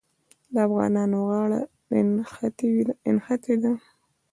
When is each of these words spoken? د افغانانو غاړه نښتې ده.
د 0.53 0.55
افغانانو 0.67 1.17
غاړه 1.29 1.59
نښتې 3.15 3.55
ده. 3.61 3.71